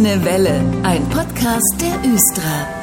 [0.00, 2.79] Grüne Welle, ein Podcast der Östra.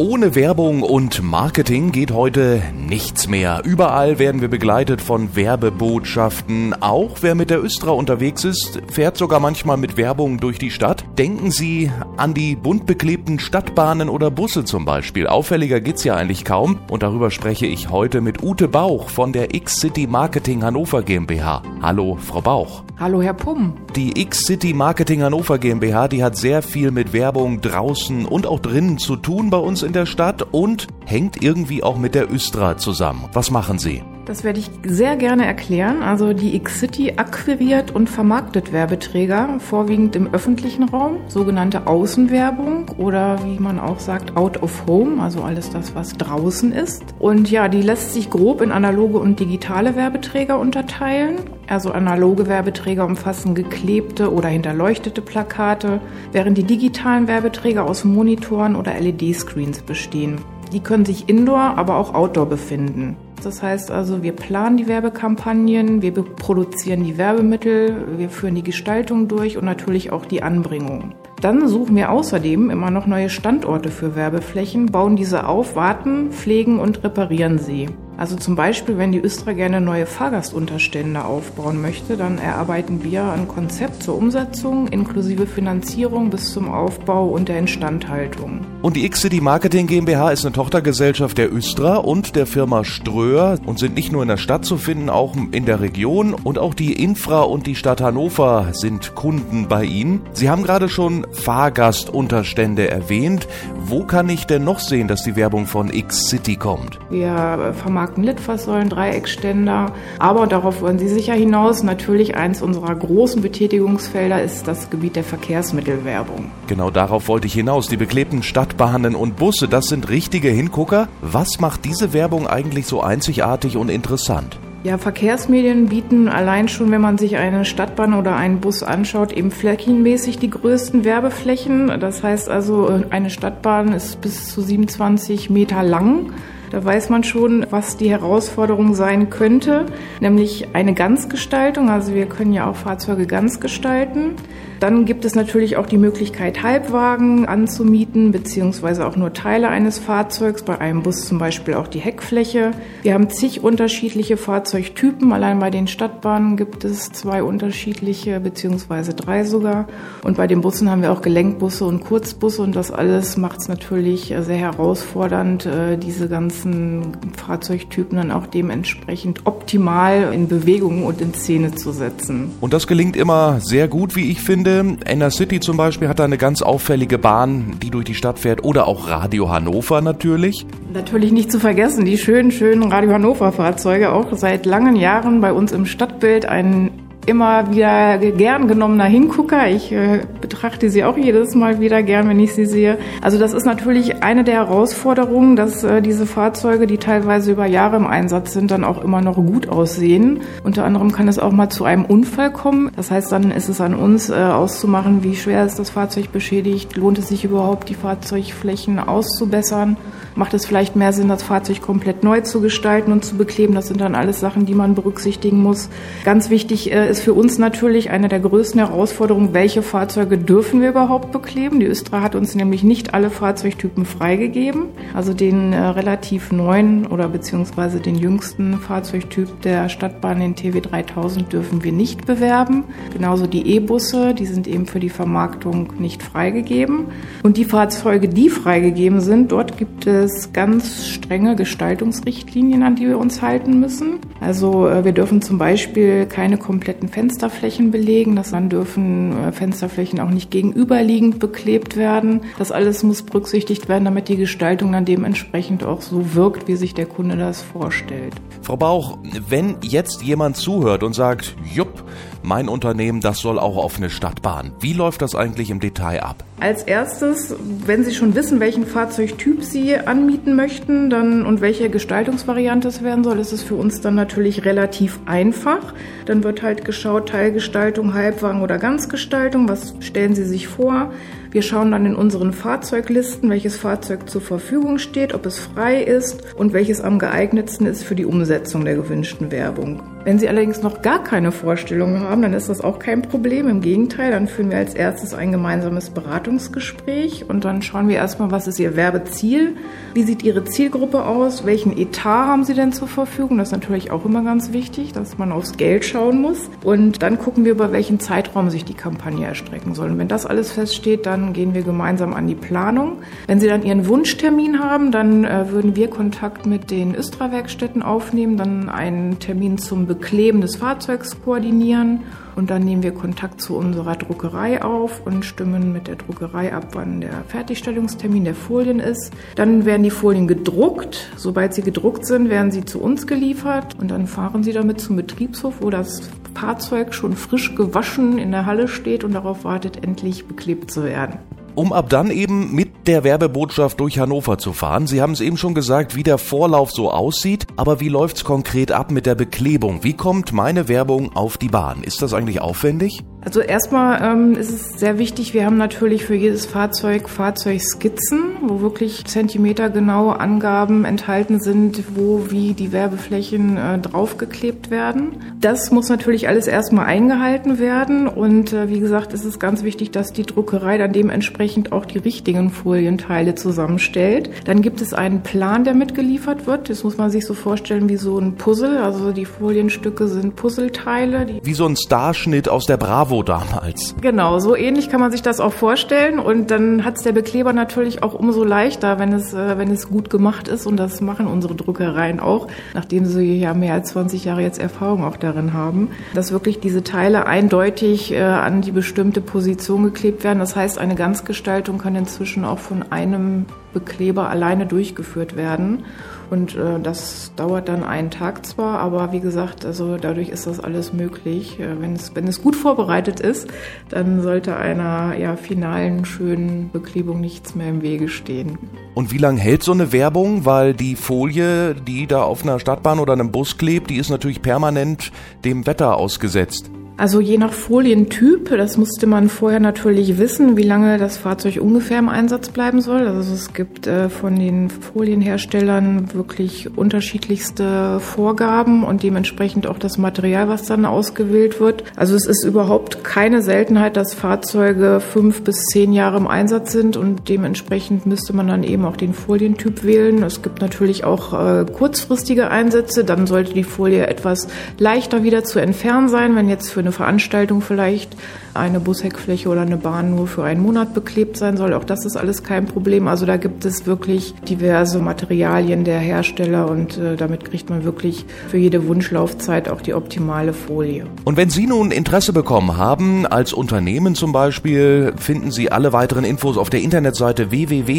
[0.00, 3.62] Ohne Werbung und Marketing geht heute nichts mehr.
[3.64, 6.72] Überall werden wir begleitet von Werbebotschaften.
[6.80, 11.04] Auch wer mit der Östra unterwegs ist, fährt sogar manchmal mit Werbung durch die Stadt.
[11.18, 15.26] Denken Sie an die bunt beklebten Stadtbahnen oder Busse zum Beispiel.
[15.26, 16.78] Auffälliger geht's ja eigentlich kaum.
[16.88, 21.64] Und darüber spreche ich heute mit Ute Bauch von der X-City Marketing Hannover GmbH.
[21.82, 22.84] Hallo, Frau Bauch.
[23.00, 23.74] Hallo, Herr Pumm.
[23.96, 28.98] Die X-City Marketing Hannover GmbH, die hat sehr viel mit Werbung draußen und auch drinnen
[28.98, 33.24] zu tun bei uns in der Stadt und hängt irgendwie auch mit der Östra zusammen.
[33.32, 34.02] Was machen Sie?
[34.26, 36.02] Das werde ich sehr gerne erklären.
[36.02, 43.58] Also die X-City akquiriert und vermarktet Werbeträger, vorwiegend im öffentlichen Raum, sogenannte Außenwerbung oder wie
[43.58, 47.02] man auch sagt, out of home, also alles das, was draußen ist.
[47.18, 51.36] Und ja, die lässt sich grob in analoge und digitale Werbeträger unterteilen.
[51.66, 58.92] Also analoge Werbeträger umfassen geklebte oder hinterleuchtete Plakate, während die digitalen Werbeträger aus Monitoren oder
[59.00, 60.38] LED-Screens bestehen.
[60.72, 63.16] Die können sich indoor, aber auch outdoor befinden.
[63.42, 69.28] Das heißt also, wir planen die Werbekampagnen, wir produzieren die Werbemittel, wir führen die Gestaltung
[69.28, 71.14] durch und natürlich auch die Anbringung.
[71.40, 76.80] Dann suchen wir außerdem immer noch neue Standorte für Werbeflächen, bauen diese auf, warten, pflegen
[76.80, 77.88] und reparieren sie.
[78.18, 83.46] Also zum Beispiel, wenn die Östra gerne neue Fahrgastunterstände aufbauen möchte, dann erarbeiten wir ein
[83.46, 88.66] Konzept zur Umsetzung inklusive Finanzierung bis zum Aufbau und der Instandhaltung.
[88.82, 93.78] Und die X-City Marketing GmbH ist eine Tochtergesellschaft der Östra und der Firma Ströer und
[93.78, 96.94] sind nicht nur in der Stadt zu finden, auch in der Region und auch die
[96.94, 100.22] Infra und die Stadt Hannover sind Kunden bei Ihnen.
[100.32, 103.46] Sie haben gerade schon Fahrgastunterstände erwähnt.
[103.78, 106.98] Wo kann ich denn noch sehen, dass die Werbung von X-City kommt?
[107.10, 109.92] Wir vermarkten vermarkten Litfaßsäulen, Dreieckständer.
[110.18, 111.82] Aber darauf wollen Sie sicher hinaus.
[111.82, 116.50] Natürlich eins unserer großen Betätigungsfelder ist das Gebiet der Verkehrsmittelwerbung.
[116.66, 117.88] Genau darauf wollte ich hinaus.
[117.88, 121.08] Die beklebten Stadtbahnen und Busse, das sind richtige Hingucker.
[121.20, 124.58] Was macht diese Werbung eigentlich so einzigartig und interessant?
[124.84, 129.50] Ja, Verkehrsmedien bieten allein schon, wenn man sich eine Stadtbahn oder einen Bus anschaut, eben
[129.50, 131.98] flächenmäßig die größten Werbeflächen.
[131.98, 136.32] Das heißt also, eine Stadtbahn ist bis zu 27 Meter lang.
[136.70, 139.86] Da weiß man schon, was die Herausforderung sein könnte,
[140.20, 141.88] nämlich eine Ganzgestaltung.
[141.88, 144.36] Also wir können ja auch Fahrzeuge ganz gestalten.
[144.80, 150.62] Dann gibt es natürlich auch die Möglichkeit, Halbwagen anzumieten, beziehungsweise auch nur Teile eines Fahrzeugs,
[150.62, 152.70] bei einem Bus zum Beispiel auch die Heckfläche.
[153.02, 155.32] Wir haben zig unterschiedliche Fahrzeugtypen.
[155.32, 159.88] Allein bei den Stadtbahnen gibt es zwei unterschiedliche, beziehungsweise drei sogar.
[160.22, 163.68] Und bei den Bussen haben wir auch Gelenkbusse und Kurzbusse und das alles macht es
[163.68, 171.34] natürlich sehr herausfordernd, äh, diese ganzen Fahrzeugtypen dann auch dementsprechend optimal in Bewegung und in
[171.34, 172.52] Szene zu setzen.
[172.60, 174.67] Und das gelingt immer sehr gut, wie ich finde.
[174.68, 175.10] Ende.
[175.10, 178.64] Inner City zum Beispiel hat da eine ganz auffällige Bahn, die durch die Stadt fährt.
[178.64, 180.66] Oder auch Radio Hannover natürlich.
[180.92, 185.52] Natürlich nicht zu vergessen, die schönen, schönen Radio Hannover Fahrzeuge, auch seit langen Jahren bei
[185.52, 186.90] uns im Stadtbild ein
[187.28, 189.68] immer wieder gern genommener Hingucker.
[189.68, 192.98] Ich äh, betrachte sie auch jedes Mal wieder gern, wenn ich sie sehe.
[193.22, 197.96] Also das ist natürlich eine der Herausforderungen, dass äh, diese Fahrzeuge, die teilweise über Jahre
[197.96, 200.40] im Einsatz sind, dann auch immer noch gut aussehen.
[200.64, 202.90] Unter anderem kann es auch mal zu einem Unfall kommen.
[202.96, 206.96] Das heißt, dann ist es an uns äh, auszumachen, wie schwer ist das Fahrzeug beschädigt,
[206.96, 209.96] lohnt es sich überhaupt, die Fahrzeugflächen auszubessern.
[210.38, 213.74] Macht es vielleicht mehr Sinn, das Fahrzeug komplett neu zu gestalten und zu bekleben?
[213.74, 215.88] Das sind dann alles Sachen, die man berücksichtigen muss.
[216.24, 220.90] Ganz wichtig äh, ist für uns natürlich eine der größten Herausforderungen, welche Fahrzeuge dürfen wir
[220.90, 221.80] überhaupt bekleben?
[221.80, 224.84] Die Östra hat uns nämlich nicht alle Fahrzeugtypen freigegeben.
[225.12, 231.52] Also den äh, relativ neuen oder beziehungsweise den jüngsten Fahrzeugtyp der Stadtbahn, den TW 3000,
[231.52, 232.84] dürfen wir nicht bewerben.
[233.12, 237.06] Genauso die E-Busse, die sind eben für die Vermarktung nicht freigegeben.
[237.42, 243.06] Und die Fahrzeuge, die freigegeben sind, dort gibt es es ganz strenge Gestaltungsrichtlinien, an die
[243.06, 244.18] wir uns halten müssen.
[244.40, 248.36] Also äh, wir dürfen zum Beispiel keine kompletten Fensterflächen belegen.
[248.36, 252.42] Das dann dürfen äh, Fensterflächen auch nicht gegenüberliegend beklebt werden.
[252.58, 256.94] Das alles muss berücksichtigt werden, damit die Gestaltung dann dementsprechend auch so wirkt, wie sich
[256.94, 258.34] der Kunde das vorstellt.
[258.62, 262.04] Frau Bauch, wenn jetzt jemand zuhört und sagt, jupp,
[262.42, 264.72] mein Unternehmen, das soll auch auf eine Stadtbahn.
[264.80, 266.44] Wie läuft das eigentlich im Detail ab?
[266.60, 267.54] Als erstes,
[267.86, 273.22] wenn Sie schon wissen, welchen Fahrzeugtyp Sie anmieten möchten dann, und welche Gestaltungsvariante es werden
[273.22, 275.94] soll, ist es für uns dann natürlich relativ einfach.
[276.26, 279.68] Dann wird halt geschaut, Teilgestaltung, Halbwagen oder Ganzgestaltung.
[279.68, 281.12] Was stellen Sie sich vor?
[281.50, 286.42] Wir schauen dann in unseren Fahrzeuglisten, welches Fahrzeug zur Verfügung steht, ob es frei ist
[286.56, 290.02] und welches am geeignetsten ist für die Umsetzung der gewünschten Werbung.
[290.24, 293.68] Wenn Sie allerdings noch gar keine Vorstellung haben, dann ist das auch kein Problem.
[293.68, 298.50] Im Gegenteil, dann führen wir als erstes ein gemeinsames Beratungsgespräch und dann schauen wir erstmal,
[298.50, 299.76] was ist Ihr Werbeziel,
[300.14, 303.58] wie sieht Ihre Zielgruppe aus, welchen Etat haben Sie denn zur Verfügung.
[303.58, 306.68] Das ist natürlich auch immer ganz wichtig, dass man aufs Geld schauen muss.
[306.82, 310.10] Und dann gucken wir, über welchen Zeitraum sich die Kampagne erstrecken soll.
[310.10, 313.18] Und wenn das alles feststeht, dann gehen wir gemeinsam an die Planung.
[313.46, 318.56] Wenn Sie dann Ihren Wunschtermin haben, dann äh, würden wir Kontakt mit den Östra-Werkstätten aufnehmen,
[318.56, 322.22] dann einen Termin zum Bekleben des Fahrzeugs koordinieren
[322.56, 326.88] und dann nehmen wir Kontakt zu unserer Druckerei auf und stimmen mit der Druckerei ab,
[326.94, 329.32] wann der Fertigstellungstermin der Folien ist.
[329.54, 331.28] Dann werden die Folien gedruckt.
[331.36, 335.14] Sobald sie gedruckt sind, werden sie zu uns geliefert und dann fahren sie damit zum
[335.14, 340.46] Betriebshof, wo das Fahrzeug schon frisch gewaschen in der Halle steht und darauf wartet, endlich
[340.46, 341.38] beklebt zu werden
[341.78, 345.06] um ab dann eben mit der Werbebotschaft durch Hannover zu fahren.
[345.06, 348.90] Sie haben es eben schon gesagt, wie der Vorlauf so aussieht, aber wie läuft's konkret
[348.90, 350.02] ab mit der Beklebung?
[350.02, 352.02] Wie kommt meine Werbung auf die Bahn?
[352.02, 353.22] Ist das eigentlich aufwendig?
[353.44, 358.80] Also erstmal ähm, ist es sehr wichtig, wir haben natürlich für jedes Fahrzeug Fahrzeugskizzen, wo
[358.80, 365.36] wirklich zentimetergenaue Angaben enthalten sind, wo wie die Werbeflächen äh, draufgeklebt werden.
[365.60, 370.10] Das muss natürlich alles erstmal eingehalten werden und äh, wie gesagt, ist es ganz wichtig,
[370.10, 374.50] dass die Druckerei dann dementsprechend auch die richtigen Folienteile zusammenstellt.
[374.64, 376.90] Dann gibt es einen Plan, der mitgeliefert wird.
[376.90, 378.98] Das muss man sich so vorstellen wie so ein Puzzle.
[378.98, 381.60] Also die Folienstücke sind Puzzleteile.
[381.62, 384.14] wie so ein Starschnitt aus der Bravo Bravo damals.
[384.22, 386.38] Genau, so ähnlich kann man sich das auch vorstellen.
[386.38, 390.08] Und dann hat es der Bekleber natürlich auch umso leichter, wenn es, äh, wenn es
[390.08, 390.86] gut gemacht ist.
[390.86, 395.24] Und das machen unsere Druckereien auch, nachdem sie ja mehr als 20 Jahre jetzt Erfahrung
[395.24, 400.60] auch darin haben, dass wirklich diese Teile eindeutig äh, an die bestimmte Position geklebt werden.
[400.60, 406.04] Das heißt, eine Ganzgestaltung kann inzwischen auch von einem Bekleber alleine durchgeführt werden.
[406.50, 410.80] Und äh, das dauert dann einen Tag zwar, aber wie gesagt, also dadurch ist das
[410.80, 411.78] alles möglich.
[411.78, 413.68] Äh, wenn, es, wenn es gut vorbereitet ist,
[414.08, 418.78] dann sollte einer ja, finalen, schönen Beklebung nichts mehr im Wege stehen.
[419.14, 420.64] Und wie lange hält so eine Werbung?
[420.64, 424.62] Weil die Folie, die da auf einer Stadtbahn oder einem Bus klebt, die ist natürlich
[424.62, 425.32] permanent
[425.64, 426.90] dem Wetter ausgesetzt.
[427.18, 432.20] Also je nach Folientyp, das musste man vorher natürlich wissen, wie lange das Fahrzeug ungefähr
[432.20, 433.26] im Einsatz bleiben soll.
[433.26, 440.68] Also es gibt äh, von den Folienherstellern wirklich unterschiedlichste Vorgaben und dementsprechend auch das Material,
[440.68, 442.04] was dann ausgewählt wird.
[442.14, 447.16] Also es ist überhaupt keine Seltenheit, dass Fahrzeuge fünf bis zehn Jahre im Einsatz sind
[447.16, 450.44] und dementsprechend müsste man dann eben auch den Folientyp wählen.
[450.44, 454.68] Es gibt natürlich auch äh, kurzfristige Einsätze, dann sollte die Folie etwas
[454.98, 458.36] leichter wieder zu entfernen sein, wenn jetzt für eine Veranstaltung vielleicht
[458.74, 461.94] eine Busheckfläche oder eine Bahn nur für einen Monat beklebt sein soll.
[461.94, 463.26] Auch das ist alles kein Problem.
[463.26, 468.44] Also da gibt es wirklich diverse Materialien der Hersteller und äh, damit kriegt man wirklich
[468.68, 471.26] für jede Wunschlaufzeit auch die optimale Folie.
[471.44, 476.44] Und wenn Sie nun Interesse bekommen haben, als Unternehmen zum Beispiel, finden Sie alle weiteren
[476.44, 478.18] Infos auf der Internetseite www.xcm.de.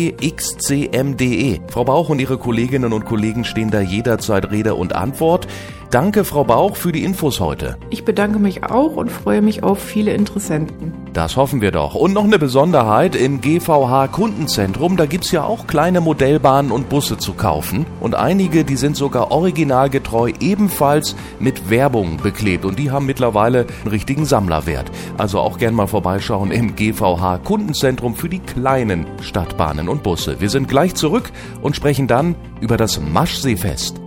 [1.68, 5.47] Frau Bauch und Ihre Kolleginnen und Kollegen stehen da jederzeit Rede und Antwort.
[5.92, 7.75] Danke, Frau Bauch, für die Infos heute.
[7.89, 10.93] Ich bedanke mich auch und freue mich auf viele Interessenten.
[11.13, 11.95] Das hoffen wir doch.
[11.95, 17.17] Und noch eine Besonderheit im GVH Kundenzentrum, da gibt's ja auch kleine Modellbahnen und Busse
[17.17, 17.85] zu kaufen.
[17.99, 22.65] Und einige, die sind sogar originalgetreu ebenfalls mit Werbung beklebt.
[22.65, 24.91] Und die haben mittlerweile einen richtigen Sammlerwert.
[25.17, 30.39] Also auch gern mal vorbeischauen im GVH Kundenzentrum für die kleinen Stadtbahnen und Busse.
[30.39, 33.99] Wir sind gleich zurück und sprechen dann über das Maschseefest.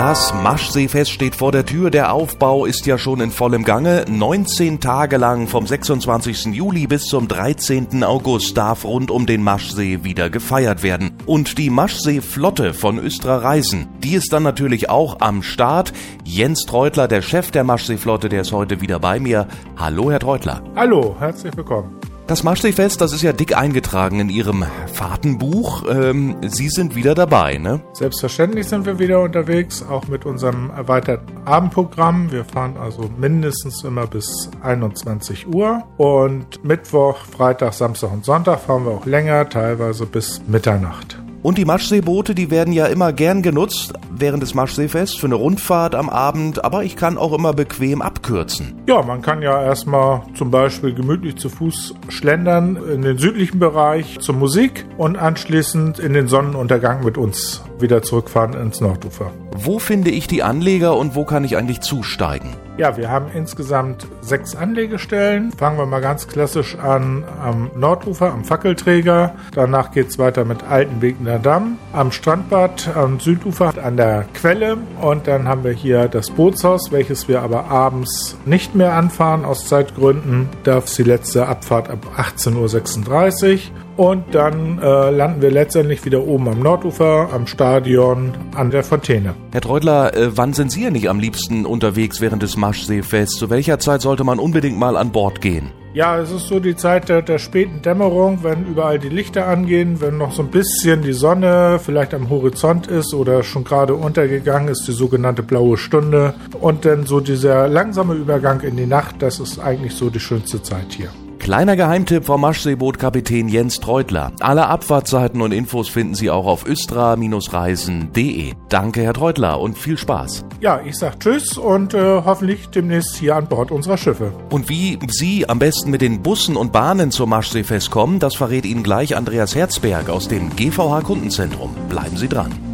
[0.00, 1.90] Das Maschseefest steht vor der Tür.
[1.90, 4.06] Der Aufbau ist ja schon in vollem Gange.
[4.08, 6.54] 19 Tage lang vom 26.
[6.54, 8.02] Juli bis zum 13.
[8.02, 11.10] August darf rund um den Maschsee wieder gefeiert werden.
[11.26, 15.92] Und die Maschseeflotte von Östra Reisen, die ist dann natürlich auch am Start.
[16.24, 19.48] Jens Treutler, der Chef der Maschseeflotte, der ist heute wieder bei mir.
[19.76, 20.62] Hallo, Herr Treutler.
[20.76, 22.00] Hallo, herzlich willkommen.
[22.30, 25.82] Das Maschseefest, das ist ja dick eingetragen in Ihrem Fahrtenbuch.
[25.90, 27.80] Ähm, Sie sind wieder dabei, ne?
[27.92, 32.30] Selbstverständlich sind wir wieder unterwegs, auch mit unserem erweiterten Abendprogramm.
[32.30, 35.82] Wir fahren also mindestens immer bis 21 Uhr.
[35.96, 41.20] Und Mittwoch, Freitag, Samstag und Sonntag fahren wir auch länger, teilweise bis Mitternacht.
[41.42, 45.94] Und die Maschseeboote, die werden ja immer gern genutzt, während des Maschseefests für eine Rundfahrt
[45.94, 48.74] am Abend, aber ich kann auch immer bequem abkürzen.
[48.86, 54.18] Ja, man kann ja erstmal zum Beispiel gemütlich zu Fuß schlendern in den südlichen Bereich
[54.20, 59.30] zur Musik und anschließend in den Sonnenuntergang mit uns wieder zurückfahren ins Nordufer.
[59.52, 62.50] Wo finde ich die Anleger und wo kann ich eigentlich zusteigen?
[62.76, 65.52] Ja, wir haben insgesamt sechs Anlegestellen.
[65.52, 69.34] Fangen wir mal ganz klassisch an am Nordufer, am Fackelträger.
[69.54, 73.99] Danach geht es weiter mit Altenwegner Damm, am Strandbad, am Südufer, an der
[74.34, 74.78] Quelle.
[75.00, 79.66] Und dann haben wir hier das Bootshaus, welches wir aber abends nicht mehr anfahren aus
[79.66, 80.48] Zeitgründen.
[80.64, 83.60] Da ist die letzte Abfahrt ab 18.36 Uhr.
[83.96, 89.34] Und dann äh, landen wir letztendlich wieder oben am Nordufer, am Stadion, an der Fontäne.
[89.52, 93.36] Herr Treudler, äh, wann sind Sie nicht am liebsten unterwegs während des Maschseefests?
[93.36, 95.70] Zu welcher Zeit sollte man unbedingt mal an Bord gehen?
[95.92, 100.00] Ja, es ist so die Zeit der, der, späten Dämmerung, wenn überall die Lichter angehen,
[100.00, 104.68] wenn noch so ein bisschen die Sonne vielleicht am Horizont ist oder schon gerade untergegangen
[104.68, 106.34] ist, die sogenannte blaue Stunde.
[106.60, 110.62] Und dann so dieser langsame Übergang in die Nacht, das ist eigentlich so die schönste
[110.62, 111.10] Zeit hier.
[111.40, 114.30] Kleiner Geheimtipp vom Maschseebootkapitän Jens Treutler.
[114.40, 118.52] Alle Abfahrtszeiten und Infos finden Sie auch auf östra-reisen.de.
[118.68, 120.44] Danke, Herr Treutler, und viel Spaß.
[120.60, 124.32] Ja, ich sag Tschüss und äh, hoffentlich demnächst hier an Bord unserer Schiffe.
[124.50, 128.66] Und wie Sie am besten mit den Bussen und Bahnen zum Maschseefest kommen, das verrät
[128.66, 131.74] Ihnen gleich Andreas Herzberg aus dem GVH Kundenzentrum.
[131.88, 132.69] Bleiben Sie dran.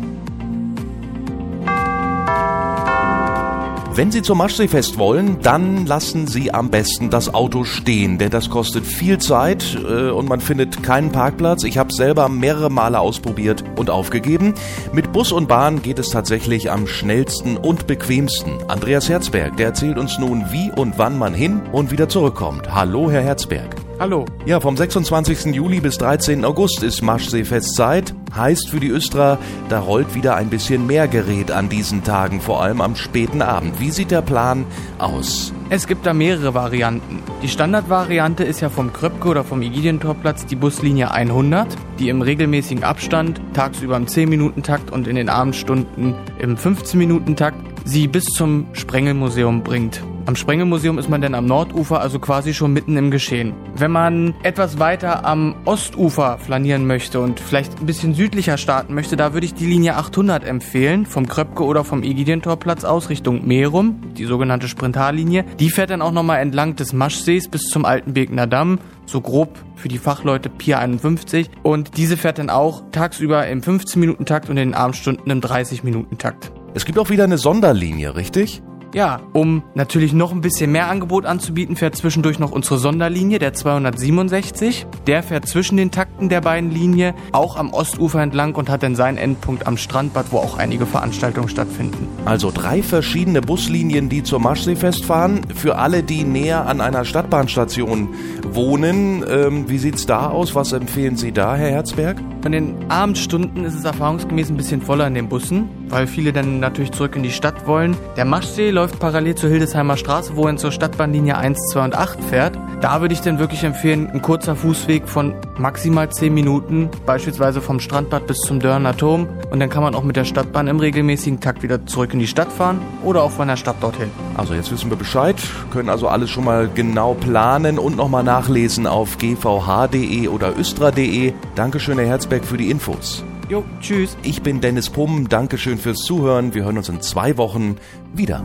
[3.96, 8.50] Wenn Sie zum Maschseefest wollen, dann lassen Sie am besten das Auto stehen, denn das
[8.50, 11.64] kostet viel Zeit äh, und man findet keinen Parkplatz.
[11.64, 14.52] Ich habe selber mehrere Male ausprobiert und aufgegeben.
[14.92, 18.58] Mit Bus und Bahn geht es tatsächlich am schnellsten und bequemsten.
[18.68, 22.74] Andreas Herzberg, der erzählt uns nun, wie und wann man hin und wieder zurückkommt.
[22.74, 23.85] Hallo, Herr Herzberg.
[23.98, 24.26] Hallo.
[24.44, 25.54] Ja, vom 26.
[25.54, 26.44] Juli bis 13.
[26.44, 28.14] August ist Maschseefestzeit.
[28.34, 29.38] Heißt für die Östra,
[29.70, 33.80] da rollt wieder ein bisschen mehr Gerät an diesen Tagen, vor allem am späten Abend.
[33.80, 34.66] Wie sieht der Plan
[34.98, 35.50] aus?
[35.70, 37.22] Es gibt da mehrere Varianten.
[37.42, 41.66] Die Standardvariante ist ja vom Kröpke oder vom Igidientorplatz die Buslinie 100,
[41.98, 48.24] die im regelmäßigen Abstand, tagsüber im 10-Minuten-Takt und in den Abendstunden im 15-Minuten-Takt, sie bis
[48.24, 50.02] zum Sprengelmuseum bringt.
[50.26, 53.54] Am Sprengelmuseum ist man dann am Nordufer, also quasi schon mitten im Geschehen.
[53.76, 59.16] Wenn man etwas weiter am Ostufer flanieren möchte und vielleicht ein bisschen südlicher starten möchte,
[59.16, 64.00] da würde ich die Linie 800 empfehlen, vom Kröpke oder vom Egidientorplatz aus Richtung Merum,
[64.18, 65.44] die sogenannte Sprintarlinie.
[65.60, 69.86] Die fährt dann auch nochmal entlang des Maschsees bis zum Altenbekener Damm, so grob für
[69.86, 71.50] die Fachleute Pier 51.
[71.62, 76.50] Und diese fährt dann auch tagsüber im 15-Minuten-Takt und in den Abendstunden im 30-Minuten-Takt.
[76.74, 78.60] Es gibt auch wieder eine Sonderlinie, richtig?
[78.94, 83.52] Ja, um natürlich noch ein bisschen mehr Angebot anzubieten, fährt zwischendurch noch unsere Sonderlinie, der
[83.52, 84.86] 267.
[85.06, 88.96] Der fährt zwischen den Takten der beiden Linien auch am Ostufer entlang und hat dann
[88.96, 92.08] seinen Endpunkt am Strandbad, wo auch einige Veranstaltungen stattfinden.
[92.24, 95.42] Also drei verschiedene Buslinien, die zur Maschseefest fahren.
[95.54, 98.08] Für alle, die näher an einer Stadtbahnstation
[98.50, 100.54] wohnen, ähm, wie sieht's da aus?
[100.54, 102.16] Was empfehlen Sie da, Herr Herzberg?
[102.46, 106.60] Von den Abendstunden ist es erfahrungsgemäß ein bisschen voller in den Bussen, weil viele dann
[106.60, 107.96] natürlich zurück in die Stadt wollen.
[108.16, 112.22] Der Maschsee läuft parallel zur Hildesheimer Straße, wo er zur Stadtbahnlinie 1, 2 und 8
[112.22, 112.56] fährt.
[112.80, 117.80] Da würde ich dann wirklich empfehlen, ein kurzer Fußweg von maximal 10 Minuten, beispielsweise vom
[117.80, 119.26] Strandbad bis zum Dörner Turm.
[119.50, 122.26] Und dann kann man auch mit der Stadtbahn im regelmäßigen Takt wieder zurück in die
[122.26, 124.10] Stadt fahren oder auch von der Stadt dorthin.
[124.36, 125.36] Also jetzt wissen wir Bescheid,
[125.72, 131.32] können also alles schon mal genau planen und nochmal nachlesen auf gvh.de oder östra.de.
[131.54, 133.24] Dankeschön, Herr Herzberg, für die Infos.
[133.48, 134.16] Jo, tschüss.
[134.22, 136.54] Ich bin Dennis Pumm, Dankeschön fürs Zuhören.
[136.54, 137.76] Wir hören uns in zwei Wochen
[138.12, 138.44] wieder.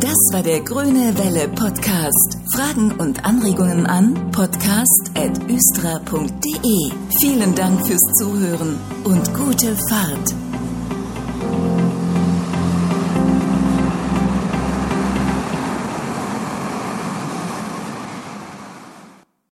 [0.00, 2.38] Das war der Grüne Welle Podcast.
[2.54, 6.92] Fragen und Anregungen an podcast.östra.de.
[7.20, 10.43] Vielen Dank fürs Zuhören und gute Fahrt.